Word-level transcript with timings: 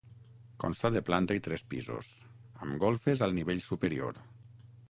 Consta 0.63 0.89
de 0.95 1.03
planta 1.09 1.37
i 1.39 1.43
tres 1.49 1.65
pisos, 1.75 2.11
amb 2.65 2.81
golfes 2.87 3.25
al 3.27 3.39
nivell 3.41 3.63
superior. 3.71 4.23